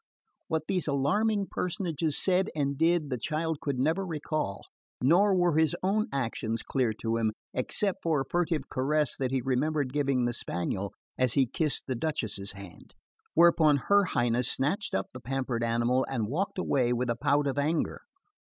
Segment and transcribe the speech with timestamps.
[0.47, 4.63] What these alarming personages said and did, the child could never recall;
[4.99, 9.41] nor were his own actions clear to him, except for a furtive caress that he
[9.41, 12.95] remembered giving the spaniel as he kissed the Duchess's hand;
[13.35, 17.59] whereupon her Highness snatched up the pampered animal and walked away with a pout of
[17.59, 18.01] anger.